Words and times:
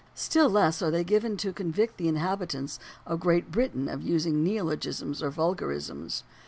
Still 0.15 0.49
less 0.49 0.81
are 0.81 0.89
they 0.89 1.03
given 1.03 1.37
to 1.37 1.53
convict 1.53 1.97
the 1.97 2.07
inhabitants 2.07 2.79
of 3.05 3.19
Great 3.19 3.51
Britain 3.51 3.87
of 3.87 4.01
using 4.01 4.43
neologisms 4.43 5.21
or 5.21 5.29
vulgarisms. 5.29 6.23